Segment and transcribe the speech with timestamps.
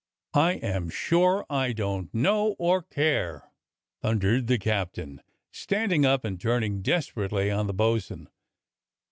[0.35, 3.51] ^" "I am sure I don't know, or care,"
[4.01, 8.27] thundered the captain, standing up and turning desperately on the bo'sun.